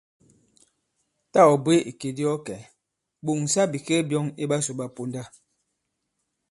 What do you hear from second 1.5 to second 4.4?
ɔ̀ bwě ìkè di ɔ kɛ̀, ɓòŋsa bìkek byɔ̄ŋ